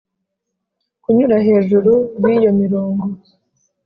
Kunyura 1.03 1.37
hejuru 1.47 1.91
y’iyo 2.25 2.51
mirongo 2.61 3.05